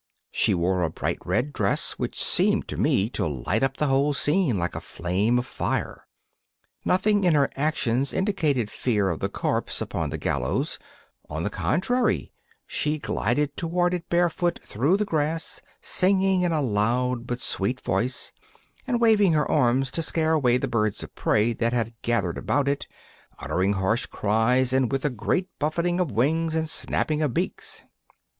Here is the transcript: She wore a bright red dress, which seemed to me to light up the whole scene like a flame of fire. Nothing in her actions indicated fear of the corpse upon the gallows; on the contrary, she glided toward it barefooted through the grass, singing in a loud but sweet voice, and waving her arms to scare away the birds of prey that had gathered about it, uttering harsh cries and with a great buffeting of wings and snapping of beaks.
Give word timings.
She 0.31 0.55
wore 0.55 0.81
a 0.81 0.89
bright 0.89 1.19
red 1.27 1.53
dress, 1.53 1.91
which 1.99 2.19
seemed 2.19 2.67
to 2.69 2.75
me 2.77 3.07
to 3.11 3.27
light 3.27 3.61
up 3.61 3.77
the 3.77 3.85
whole 3.85 4.13
scene 4.13 4.57
like 4.57 4.73
a 4.75 4.81
flame 4.81 5.37
of 5.37 5.45
fire. 5.45 6.07
Nothing 6.83 7.23
in 7.23 7.35
her 7.35 7.51
actions 7.55 8.11
indicated 8.11 8.71
fear 8.71 9.11
of 9.11 9.19
the 9.19 9.29
corpse 9.29 9.79
upon 9.79 10.09
the 10.09 10.17
gallows; 10.17 10.79
on 11.29 11.43
the 11.43 11.51
contrary, 11.51 12.31
she 12.65 12.97
glided 12.97 13.55
toward 13.55 13.93
it 13.93 14.09
barefooted 14.09 14.63
through 14.63 14.97
the 14.97 15.05
grass, 15.05 15.61
singing 15.81 16.41
in 16.41 16.51
a 16.51 16.63
loud 16.63 17.27
but 17.27 17.39
sweet 17.39 17.79
voice, 17.79 18.33
and 18.87 18.99
waving 18.99 19.33
her 19.33 19.45
arms 19.51 19.91
to 19.91 20.01
scare 20.01 20.33
away 20.33 20.57
the 20.57 20.67
birds 20.67 21.03
of 21.03 21.13
prey 21.13 21.53
that 21.53 21.73
had 21.73 21.93
gathered 22.01 22.39
about 22.39 22.67
it, 22.67 22.87
uttering 23.37 23.73
harsh 23.73 24.07
cries 24.07 24.73
and 24.73 24.91
with 24.91 25.05
a 25.05 25.11
great 25.11 25.47
buffeting 25.59 25.99
of 25.99 26.09
wings 26.11 26.55
and 26.55 26.67
snapping 26.71 27.21
of 27.21 27.35
beaks. 27.35 27.83